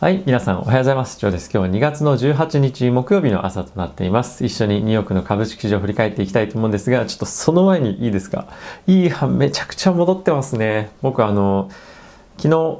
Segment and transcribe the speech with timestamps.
[0.00, 1.18] はい、皆さんおはようございます。
[1.20, 1.50] ジョーです。
[1.52, 4.46] 今日は2月の18日木曜日の朝となっています。
[4.46, 8.48] 一緒にニューヨークの株式市場を振り返っていきたいと思うんですが、ちょっとその前にいいですか？
[8.86, 10.88] いい班めちゃくちゃ戻ってますね。
[11.02, 11.70] 僕あの、
[12.38, 12.78] 昨日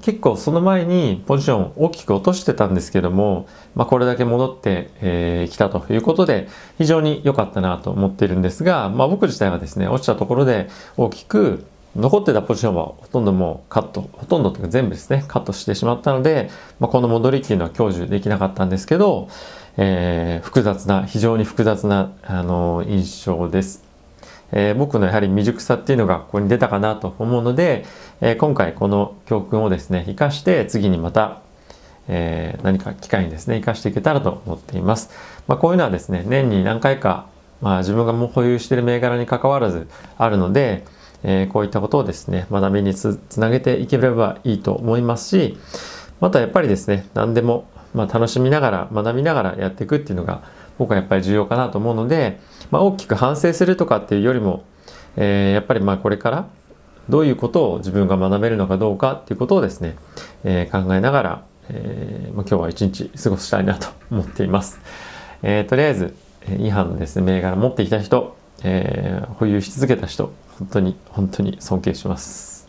[0.00, 11.66] 結構その前にポジション大きく落としてたんですけども、まあ、これだけ戻ってき、えー、たということで非常に良かったなと思っているんですが、まあ、僕自体はですね落ちたところで大きく
[11.98, 16.48] 残ってたポジションはほとんどもうカット、ほとんどというか全部ですね、カットしてしまったので、
[16.78, 19.28] まあ、この戻りっていうのは享受できなかったんですけど、
[19.76, 23.82] えー、複雑な、非常に複雑な、あのー、印象です。
[24.52, 27.84] えー、僕のやはり未熟さっていうのがここに出たかなと思うので、
[28.20, 31.40] え、今回この教訓をですね、活かして次にまた、
[32.06, 35.10] えー、何か機会にですね、活かしていけたらと思っています。
[35.48, 37.26] まあ、こういうのはですね、年に何回か、
[37.60, 40.84] まあ、自分がもう保有している銘柄に関わらずあるので、
[41.22, 45.58] えー、こういったことをですね、学びにつなげていければいいと思いますし、
[46.20, 50.42] またやっぱりですね、何でも、まあ、楽しみながら、学びながらやっていくっていうのが、
[50.78, 52.38] 僕はやっぱり重要かなと思うので、
[52.70, 54.64] まあ、大きく反省するとかっていうよりも、
[55.16, 56.46] えー、やっぱりまあこれから
[57.08, 59.96] どういうことを自分が学べるのかどうかっていうことをですね、
[60.44, 64.80] えー、考えながら、えーまあ、今日は一日過ごしたいなと思っています。
[65.42, 66.14] えー、とりあえず、
[66.58, 72.68] 違反のですね、銘柄持ってきた人、えー、保有し続けた人、本当に本当に尊敬します。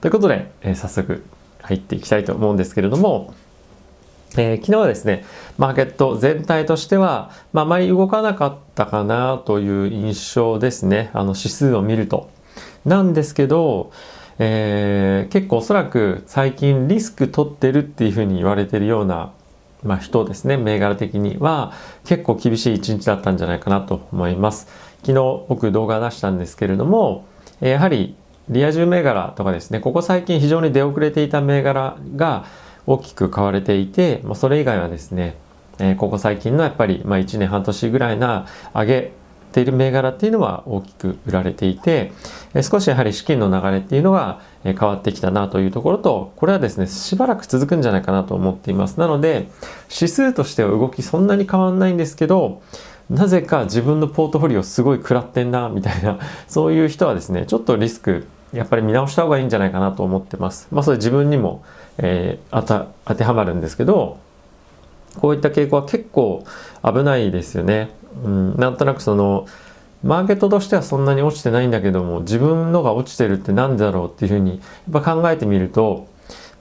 [0.00, 1.24] ということで、えー、早速
[1.62, 3.34] 入っていきたいと思うんですけれども、
[4.36, 5.24] えー、昨日はですね、
[5.58, 11.10] マーケット全体としては、まあ、あまり動かなかったかなという印象ですね。
[11.12, 12.28] あの指数を見ると。
[12.84, 13.92] なんですけど、
[14.38, 19.32] えー、結構おそらく最近リスク取ってるっていうふうに言われてるような、
[19.84, 21.72] まあ、人ですね、銘柄的には
[22.04, 24.66] 結構厳しい一日だったんじゃないかなと思います。
[25.04, 27.26] 昨日僕動画出したんですけれども、
[27.60, 28.16] やはり
[28.48, 32.44] リア充銘柄とかですね、ここ最近非常に出遅れていた銘柄が
[32.86, 35.36] 大きく買われていて、まあ、それ以外はですね、
[35.78, 39.12] えここ最近のやっぱり、まあ、1年半年ぐらいな上げ
[39.52, 42.12] ている銘柄っていうのは大きく売られていて、
[42.54, 49.00] え少しやはり資金の流れっていうのが変わってきたなというところと、これはですね、しばらく続くんじゃないかなと思っています。
[49.00, 49.48] なので、
[49.90, 52.62] 指数としては動きそんなに変わんないんですけど、
[53.10, 60.68] なぜか自分のポートフォリオすごい食らってんなみたいな そういう人はですねちょっとリスクやっぱり見直した方がいいんじゃないかなと思ってます。
[60.70, 61.62] まあそれ自分にも、
[61.98, 64.18] えー、当てはまるんですけど
[65.20, 66.44] こういった傾向は結構
[66.82, 67.90] 危ないですよね、
[68.24, 69.46] うん、なんとなくその
[70.02, 74.60] マーケットとしてはそんなに落ちてないんだけども自分のが落ちてるって何でだろうっていうふうに
[74.92, 76.08] やっぱ考えてみると、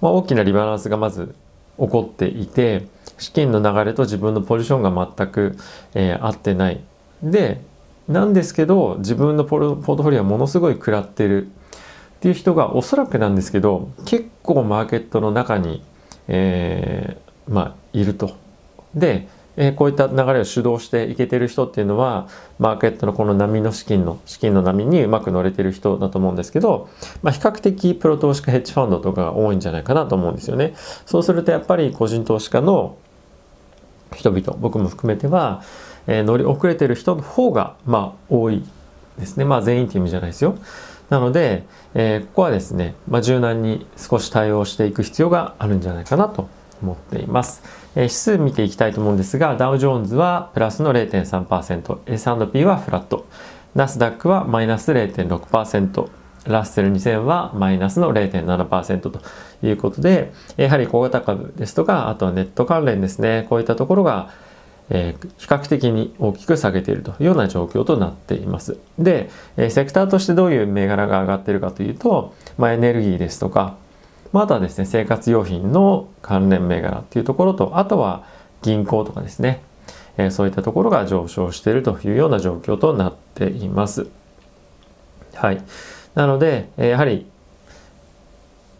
[0.02, 1.36] まあ、大きなリバランスがまず
[1.78, 2.88] 起こっていて
[3.18, 5.58] 資金の流れと自分のポジションが全く、
[5.94, 6.82] えー、合ってない。
[7.22, 7.62] で、
[8.08, 11.50] なんですけど自分のポートフォリオはものすごい食らってるっ
[12.20, 15.84] ていう人がおそらくなんですけど結構マーケットの中に、
[16.28, 18.36] えー、まあいると。
[18.94, 22.28] でえー、こういった流れを主導していけてる人っていうのは
[22.60, 26.90] マーケットのこの波の資金の資金の波にうまく乗れてる人だと思うんですけど、
[27.22, 30.74] まあ、比較的プロ投資家ヘッジファンドとかが多いんじゃないかなと思うんですよね。
[31.06, 32.98] そうするとやっぱり個人投資家の
[34.16, 35.64] 人々僕も含めては、
[36.08, 38.64] えー、乗り遅れてる人の方がまあ多い
[39.20, 40.58] ですねまあ全員っていう意味じゃないですよ。
[41.10, 41.64] なので、
[41.94, 46.50] えー、ここはですね、まあ、柔軟に少し対応していく必要があるんじゃないかなと
[46.82, 47.62] 思っています。
[47.96, 53.28] えー、指数見ていきたいと思うんですが、ダウジョーンズはプラスの0.3%、S&P はフラット、
[53.76, 56.10] ナスダックはマイナス0.6%、
[56.46, 59.22] ラッセル2000はマイナスの0.7%と
[59.62, 64.30] いうことで、やはり小型株ですとか、あとはネット関連ですね、こういったところが、
[64.90, 68.78] えー、比較的に大きく下げているというような状況となっています。
[69.00, 73.78] で、えー、セクターとしてどういう銘柄が上がっているかというと、まあ、エネルギーですとか、
[74.34, 78.26] まあ、あとはですね、生活用品の関連銘柄っていうところと、あとは
[78.62, 79.62] 銀行とかですね、
[80.18, 84.08] えー、そういったところが上昇しているというような状況となっています。
[85.34, 85.64] はい。
[86.16, 87.26] なので、やはり、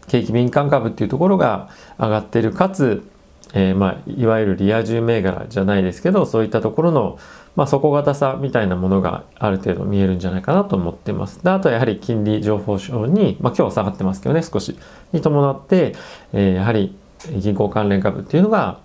[0.08, 3.06] 景気敏感株っていうところが上がっている、かつ、
[3.54, 7.18] えー、まあ、いわゆるリア充銘柄じゃないですけど、そういったところの、
[7.56, 11.42] まあ、底堅さみたいなものがある程度見えるんじゃないかなと思ってます。
[11.42, 14.76] であとはやはり金利情報証に、まあ、今日下がってますけどね、少し。
[15.12, 15.94] に伴って、
[16.32, 16.96] えー、やはり
[17.36, 18.78] 銀行関連株っていうのが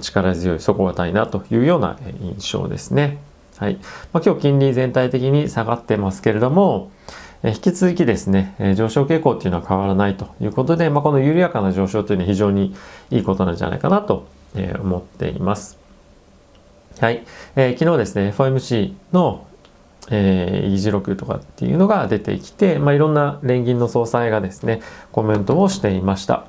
[0.00, 3.18] 力強い、底堅いなというような印象ですね。
[3.56, 3.78] はい。
[4.12, 6.90] まあ、今日金利全体的に下がってますけれども、
[7.46, 12.74] 引き続きですね、上昇傾向っていうのは変わらないということで、まあ、この緩やかな上昇というのは非常に
[13.10, 14.26] いいことなんじゃないかなと
[14.80, 15.78] 思っています。
[17.00, 17.22] はい。
[17.54, 19.46] えー、昨日ですね、FOMC の、
[20.10, 24.80] えー、議事録とかっていうのが出てきて、まあ、いろんな連銀の総裁がですね、
[25.12, 26.44] コメントをしていました。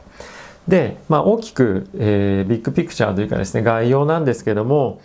[0.68, 5.02] で、まあ、大きく、えー、ビッグピクチャーというかですね概要なんですけども、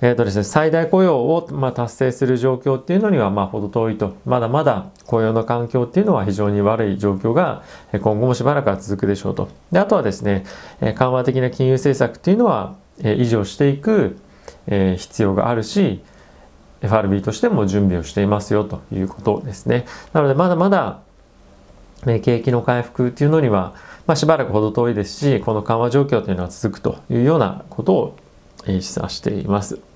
[0.00, 4.14] えーとですね、最大雇用を、まあ、達成する状況っていうのにはまあ程遠いと。
[4.24, 9.48] まだまだ雇用の環境っていうのは非常に悪い状況が今後もしばらくは続くでしょうと。
[9.72, 10.44] であとはですね
[10.80, 14.18] 緩和的な金融政策っていうのは維持をしていく
[14.66, 16.00] 必要があるし
[16.82, 19.84] FRB としても準備をしていますよということですね。
[20.12, 21.00] なのでまだまだ
[22.04, 23.74] 景気の回復っていうのには、
[24.06, 28.16] まあ、しばらくほど遠いですしこの緩和状況というのは続くというようなことを
[28.66, 29.87] 示唆しています。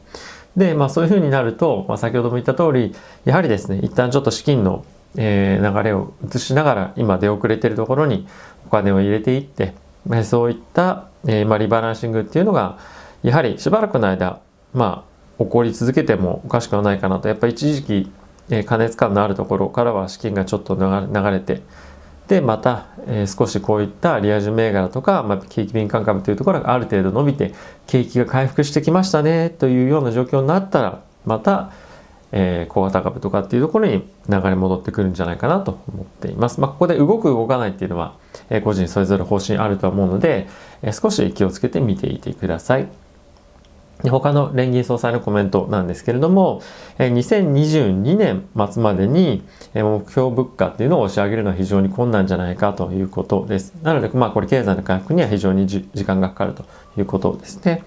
[0.56, 2.94] で、まあ、そういうふうになると、まあ、先ほども言った通り
[3.25, 4.84] やはりですね一旦ちょっと資金の、
[5.16, 8.26] えー、流れを移しながら今出遅れているところに
[8.66, 9.75] お金を入れていって、
[10.06, 12.78] まあ、そういった、えーまあ、リバランシングっていうのが
[13.22, 14.40] やはりしばらくの間
[14.75, 15.12] まあ
[15.44, 17.28] 起こり続けてもおかしくはないかなと。
[17.28, 18.12] やっぱり一時期、
[18.50, 21.62] えー、過熱感のあるところからは資金がちょっと流れて
[22.28, 27.52] でまた、えー、少しこういったリア充銘柄とか、まあ、景気敏感株というところがある程度伸びて
[27.86, 31.72] 景気が回復してきましたねというような状況になったらまた、
[32.30, 36.60] えー、小型株とかっていうところに流れ戻ってくるんじゃないかなと思っています。
[36.60, 38.16] まあ、ここで動く動かないっていうのは、
[38.50, 40.48] えー、個人それぞれ方針あるとは思うので、
[40.82, 42.88] え、少し気をつけて見ていてください。
[44.10, 46.60] 他の連銀総裁のコメントなんですけれども、
[46.99, 49.43] 2022年末までに
[49.75, 53.75] 目標物価っていうのを押し上げるのは非常に困難じゃないかということです。
[53.82, 56.64] なので、まあこれ経済の回復には非常に時間がかかると
[56.99, 57.84] いうことですね。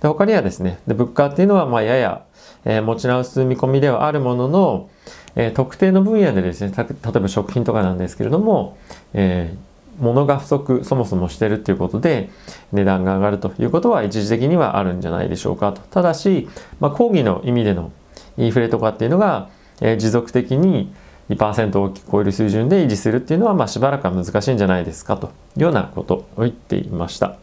[0.00, 2.24] で他にはですね、で物価っていうのはまあやや、
[2.64, 4.88] え、持ち直す見込みではあるものの、
[5.36, 8.78] え、特定の分野でですね、例えば食品とかなんですけれども、
[9.12, 9.69] えー
[10.00, 12.30] 物が不足そもそもしてるっていうことで
[12.72, 15.80] 値段が上がるということは一時的にはあるんじゃないでしょうかと。
[15.82, 16.48] ただし、
[16.80, 17.92] まあ、抗議の意味での
[18.36, 19.50] インフレとかっていうのが、
[19.80, 20.92] えー、持続的に
[21.28, 27.36] 2%を大きく超える水準で維持するっていうのは、まあ、しばらくは難しいんじゃないですかというようなことを言っていました。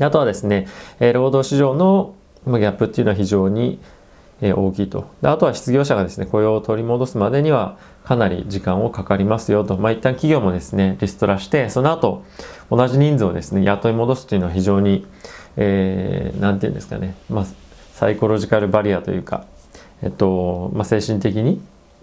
[0.00, 0.68] あとはですね、
[1.00, 2.14] えー、労働市場の
[2.46, 3.78] ギャップっていうのは非常に
[4.50, 5.06] 大きいと。
[5.22, 12.24] であとは失業者がですね雇用を取り戻すまでにはかなり時間をかかりますよと、まあ、一旦企業もですねリストラしてその後
[12.70, 15.06] 同じ人数をですね雇い戻すというのは非常に
[15.56, 17.46] 何、えー、て言うんですかね、まあ、
[17.92, 19.44] サイコロジカルバリアというか、
[20.02, 21.60] えっとまあ、精神的に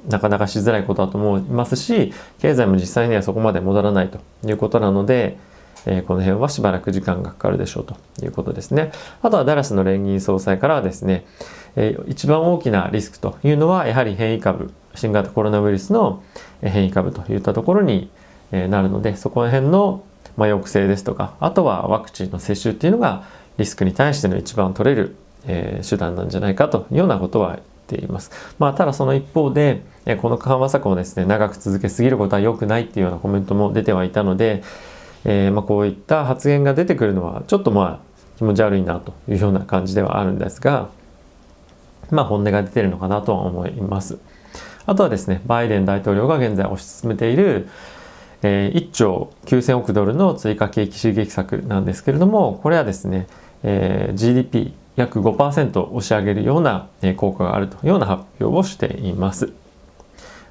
[0.08, 4.20] なかなかしづらいことだと思いますし経済も実際にはそこまで戻らないと。
[4.48, 5.38] いうことなので
[5.86, 8.92] えー、この辺はしばらく時間がかかるでしょうということですね。
[9.22, 11.26] あとはダラスの連銀総裁からはですね、
[11.76, 16.24] えー、一番大きなリスクというのはやはり変異株、新型コロナウイルスの
[16.62, 18.10] 変異株といったところに
[18.52, 20.04] なるので、そこら辺の
[20.36, 23.24] 抑制ですとか、あとはワクチンの接種っていうのが
[23.58, 28.32] リスクに対しての一番取れる、えー、手段なんじゃないかというようなことは言っています。
[28.58, 29.84] まあ、ただその一方で、
[30.22, 34.64] この緩和策をですね、長く続けすぎることは良くないっていうようなコメントも出てはいたので、
[35.26, 40.90] えー、まあ、こういった発言が出てくるのはちょっとまあ気持ち悪いなというような感じではあるんですが、
[42.12, 44.18] まあ、本音が出てるのかなとは思います。
[44.86, 47.68] あとはですね、バイデン大統領が現在推し進めている、
[48.42, 53.28] えー、1兆9000億ドルの追加景気刺激策なんですけれども、これはですね、
[53.64, 59.52] えー、GDP 約5%押し上げるような効果があるというような発表をしています。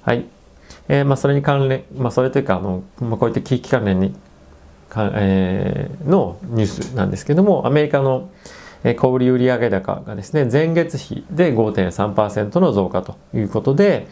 [0.03, 0.25] はい。
[0.89, 4.15] えー、まあ、それに関連、まあ、それというか、あの、まあ、こういった景気関連に
[4.89, 8.31] か、えー、のニュースなんですけれどもアメリカの
[8.97, 14.07] 小売売上高がですね前月比で5.3%の増加ということで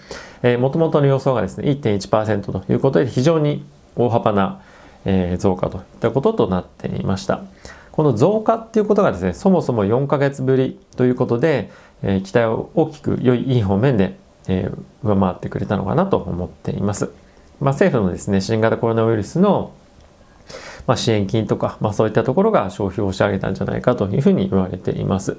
[0.59, 4.61] もともとの予想がですね1.1%ということで非常に大幅な、
[5.39, 7.43] 増加といったこととなっていました。
[7.93, 11.71] この増加っていうことがですねそもそも4ヶ月ぶりということで、
[12.03, 14.19] え、期待を大きく良いいい方面で、
[14.49, 14.71] え、
[15.03, 17.07] 上回ってくれたのかなと思っています、
[17.59, 19.73] まあ、政府のですね新型コロナウイルスの
[20.87, 25.37] まあ、支援金とか、まあ、そういったところが消費を押し上げたんじゃないかというふうに言われています。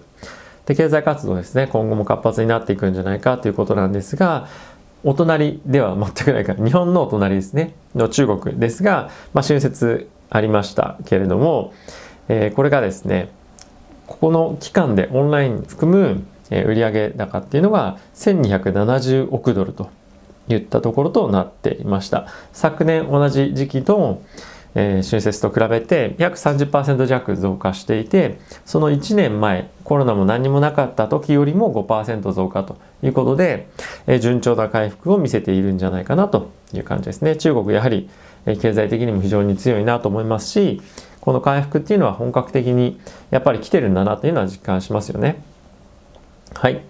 [0.67, 4.47] で経済活動ですね今後も活発になっていくんじゃないかということなんですが
[5.03, 11.73] お隣では全くないから日本のお隣ですねの中国ですが、まあ、春節ありましたけれども、
[12.27, 13.29] えー、これがですね
[14.07, 19.89] ここの期間でオンライン含む売上高っていうのが1270億ドルと
[20.49, 24.21] いったところとなっていました昨年同じ時期と
[24.79, 33.67] えー、春節と比べて約30%弱増加していてその1年前コロナも何もなかった時よりも5%増加ということで、
[34.05, 37.35] えー、順調な回復を見せているんじゃないかなという感じですね。
[37.35, 38.07] 中国やはり、
[38.45, 40.79] えー、経済的にも非常に強いなと思いますし
[41.21, 42.99] この回復っていうのは本格的に
[43.31, 45.41] やっぱり来てるんだなというのは実感しますよね。
[46.53, 46.83] はい。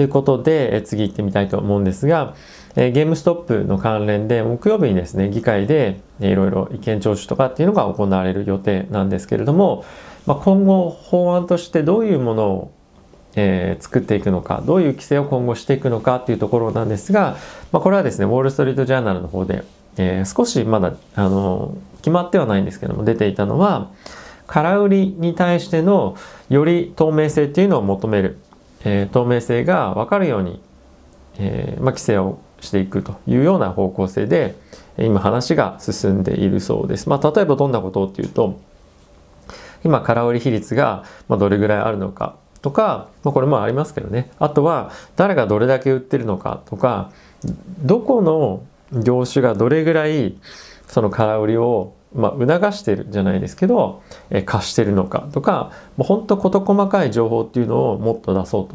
[0.00, 2.34] ということで、え次行ってみたいと思うんですが、
[2.74, 9.84] えゲームストップの関連で木曜日にですね議会でいろいろ意見聴取とかっていうのが行われる予定なんですけれども、
[10.24, 12.72] まあ、今後法案としてどういうものを
[13.36, 17.36] えー、作っていくのかどういう規制を今後していくのかっていうところなんですが、
[17.70, 19.62] まあ、これはですねウォール・ストリート・ジャーナルの方で、
[19.98, 23.92] えー、少しまだあの決まってはないんですけども出ていたのは
[24.48, 26.16] 空売りに対しての
[26.48, 28.38] より透明性っていうのを求める、
[28.84, 30.60] えー、透明性が分かるように、
[31.38, 34.54] えまあ、規制をしていくというような方向性で
[34.98, 37.08] 今話が進んでいるそうです。
[37.08, 38.58] まあ、例えばどんなことっていうと
[39.84, 47.10] 今空売り比率がどれぐらいあるのかとか、まあ、これもありますけどねあとは誰がどれだけ売ってるのかとか
[47.82, 50.36] どこの業種がどれぐらい
[50.86, 58.68] その空売りをまあ、促してるじゃないですけど、え貸してるのかとかもうほんと事細かい情報っていうのをもっと出そう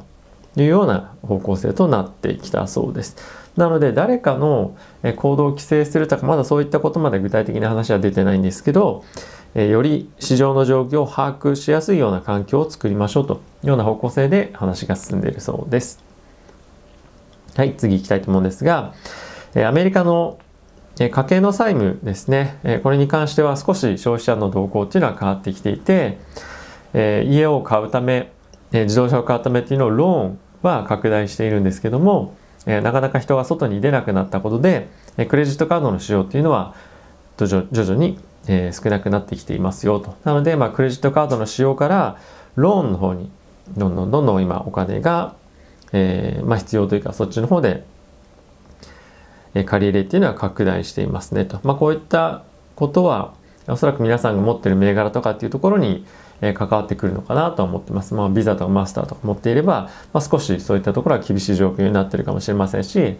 [0.55, 3.17] というような方向性となってきたそうです。
[3.57, 4.75] なので誰かの
[5.15, 9.05] 行動を規制するとかまだそういったことまで具体的な話は出てないんですけど
[9.55, 16.03] より市場の状況を把握しやすいような環境を作りましょうというような方向性で話が進んでいるそうです。
[17.55, 18.93] はい、次行きたいと思うんですが、
[19.55, 20.37] アメリカの
[20.97, 26.17] 家計の債務ですね、これに関しては少し消費者の動向っていうのは変わってきていて、
[26.93, 28.31] 家を買うため、
[28.71, 32.35] 自動車を買うためっていうのをローンは拡大しているんですけども、
[32.65, 34.87] なかなか人が外に出なくなったことで、
[35.27, 36.73] クレジットカードの使用っていうのは
[37.37, 40.15] 徐々にえ、少なくなってきていますよと。
[40.23, 42.17] なので、まあ、クレジットカードの使用から
[42.55, 43.29] ローンの方に
[43.75, 45.35] どんどんどんどん今お金が、
[45.93, 47.83] えまあ、必要というかそっちの方で、
[49.63, 51.59] 借り入れっていうのは拡大していますねと。
[51.63, 52.43] まあ、こういった
[52.75, 53.33] ことは
[53.67, 56.05] おそらく皆さんが持ってる銘柄とかっていうところに、
[56.41, 58.13] え、関わってくるのかなと思ってます。
[58.13, 63.17] まあ、ビザとかマスターとか持っていれば、まあ、少しそういったところは厳しい状況になってるかもしれませんし、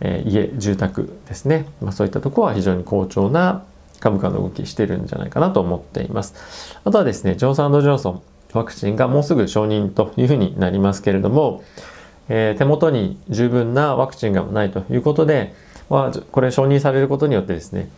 [0.00, 1.66] え、家、住宅ですね。
[1.80, 3.62] まあ、そういったところは非常に好調な
[4.00, 6.78] 株価の動きしてるんじゃないかなと思っています。
[6.84, 11.62] あとはですね、ジョンソンジョンソンワクチンがもうすぐ承認というふうになりますけれども、
[12.28, 15.54] えー、手元に十分なワクチンがないということで、
[15.88, 17.88] まあ、これ承認されることによってですね、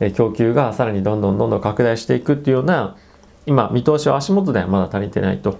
[0.00, 2.96] え、供給がさらにどんどんどんどん拡大していくっていうような、
[3.46, 5.58] 今、見通しは足元ではまだ足りてないと、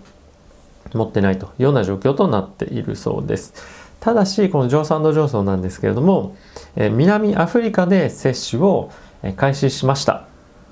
[0.92, 3.54] 持ってないというような状況となっているそうです。
[4.00, 6.36] ただし、このジョンソンドジョンソンなんですけれども、
[6.76, 8.90] え、南アフリカで接種を
[9.36, 10.26] 開始しました。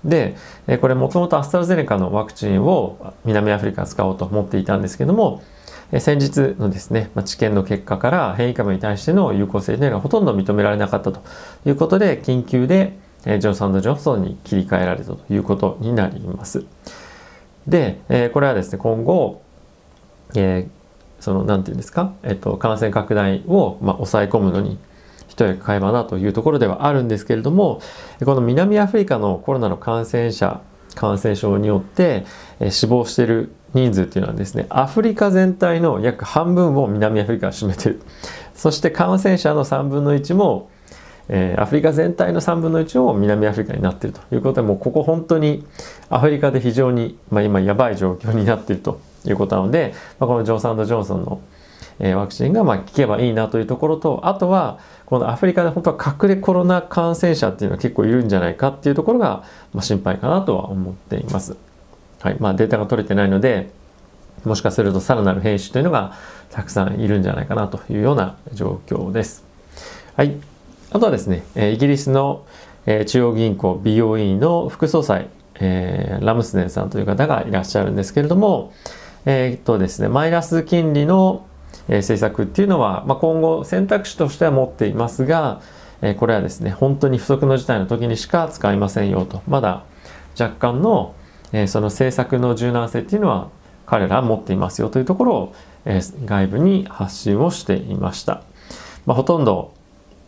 [0.04, 0.36] で、
[0.80, 5.42] これもともとアストラゼネカのワクチンを南アフリカ使おうと思っていたんですけども、
[6.00, 11.22] 先日のですね、ま治験の結果から変異株に対しての有効性というのがほとんど認められなかったと
[11.66, 16.64] いうことで、緊急でジョンソンジョンソンに切り替えられたということになります。
[17.66, 19.42] で、えこれはですね、今後、
[20.34, 20.66] え、
[21.20, 24.78] その、なんていうんですか、えっと、感染拡大を、ま、抑え込むのに、
[25.32, 27.80] 一役買えばなというところではあるんですけれども
[28.22, 30.60] この南アフリカのコロナの感染者
[30.94, 32.26] 感染症によって
[32.70, 38.02] 死亡している人数っていうのはですねアフリカ全体の約半分を南アフリカが占めてる
[38.54, 40.70] そして感染者の3分の1も
[41.28, 45.64] えー、アフリカ全体の3分の1を南アフリカになってるということでもうここ本当に
[46.10, 51.40] アフリカで非常に、まあ、今やばい状況になってるということなので、まあ、このジョンソンジョンソンの
[52.00, 61.56] えワクチンがま効けばいいなというところとあとはこのアフリカで本当は隠れコロナ感染者っていうのは結構いるんじゃないかっていうところが、ま心配かなとは思っています。
[62.22, 63.70] はいまあ、データが取れてないので
[64.44, 66.16] もしかするとさらなる変種というのが
[66.50, 69.44] たくさんいるんじゃないかなというような状況です。
[70.16, 70.36] はい。
[70.90, 72.44] あとはですね、イギリスの
[72.86, 75.28] 中央銀行 BOE の副総裁、
[75.60, 78.72] えー、ラムスネンさんという方がいらっしゃるんですけれども、
[79.24, 81.46] えー、っとですね、マイナス金利の
[81.88, 85.60] え政策っていうのは、まあ、今後選択肢としては持っていますが、
[86.00, 89.84] えこれはですね本当に不測の事態の時にしか使いませんよとまだ
[90.38, 91.14] 若干の、
[91.52, 93.48] えその政策の柔軟性っていうのは
[93.86, 95.54] 彼らは持っていますよというところを、
[95.84, 98.42] え外部に発信をしていました。
[99.06, 99.74] まあ、ほとんど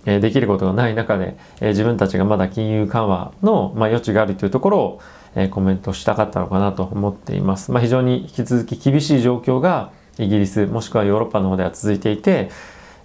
[0.07, 5.01] えできることがない中で、え自分たちがまだ金融緩和の、ま余地があるというところを、
[5.37, 7.73] えコメントしたかったのかなと思っています。
[7.73, 12.51] まあ、非常に引き続き厳しい状況がイギリスもしくはヨーロッパの方では続いていて、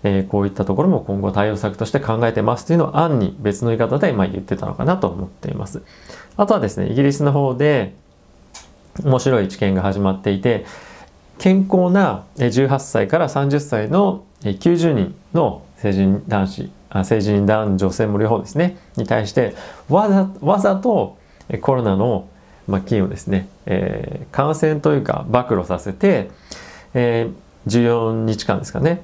[0.03, 5.81] え、こういったところも今後対応策として考えてますというのを案に別の言い方でま言ってたのかなと思っています。
[6.38, 7.95] あとはですね、イギリスの方で
[9.03, 10.65] 面白い知見が始まっていて、
[11.38, 16.72] 健康な18歳から30歳の90人の成人男子、
[17.03, 19.55] 成人男女性も両方ですね、に対して
[19.88, 21.17] わざわざと
[21.62, 22.27] コロナの
[22.86, 26.29] 菌をですね、えー、感染というか暴露させて、
[26.93, 29.01] えー、14日間ですかね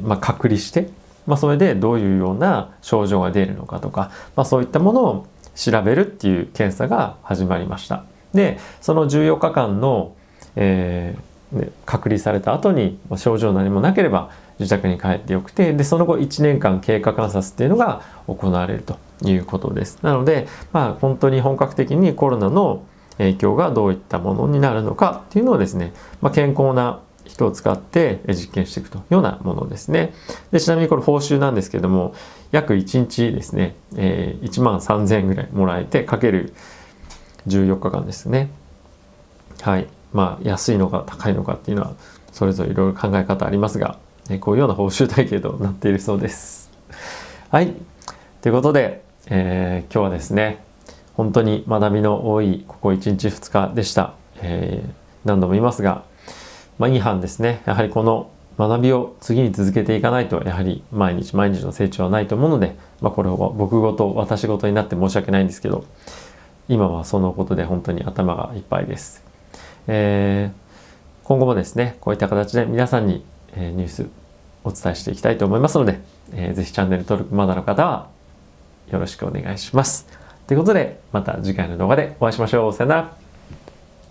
[0.00, 0.88] まあ、隔離して、
[1.26, 8.04] まあ、それでどういうような症状が出るのかとか、まあ、そういったものを調べるっていう検査が始まりました。
[8.34, 10.14] でその14日間の、
[10.56, 22.84] えー、隔離された後に症状何もなければ自宅に帰ってよくてでその後1年間経過観察っていうのが行われるということですなのでまあ本当に本格的にコロナの
[23.18, 30.12] 影響がどういったものになるのかっていうのをですね、まあ、健康な人を使って実験していくというようなものですね。
[30.50, 32.14] でちなみにこれ報酬なんですけども
[32.50, 36.52] 約1日ですね、えー、1万3000円ぐらいもらえてかける
[37.48, 38.50] 14日間ですね。
[39.60, 39.88] はい。
[40.12, 41.94] まあ安いのか高いのかっていうのは
[42.32, 43.98] それぞれいろいろ考え方ありますが、
[44.30, 46.70] えこういうような報酬体系となっているそうです。
[47.50, 47.74] はい。
[48.40, 50.64] ということで、えー、今日はですね
[51.14, 54.14] 本当に学びの多いここ1日2日でした。
[54.44, 54.92] えー、
[55.24, 56.04] 何度も言いますが
[56.82, 57.62] まあ、いい班ですね。
[57.64, 65.84] やはりこの学びを次に続けていかないと、やはり毎日毎日の成長はないと思うので、まあ、これは僕ごと、私ごとになって申し訳ないんですけど、
[66.72, 69.22] 今はそのことで本当に頭がいっぱいです。
[69.86, 74.06] えー、今後もですね、こういった形で皆さんに、えー、ニュース
[74.64, 76.00] お伝えしていきたいと思いますので、
[76.32, 78.08] えー、ぜひチャンネル登録まだの方は
[78.90, 80.06] よろしくお願いします。
[80.46, 82.72] ということで、また次回の動画でお会いしましょう。
[82.72, 83.21] さよなら。